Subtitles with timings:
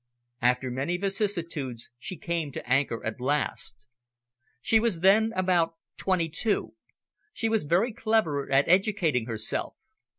[0.41, 3.85] After many vicissitudes, she came to anchor at last.
[4.59, 6.73] She was then about twenty two.
[7.33, 9.89] She was very clever at educating herself.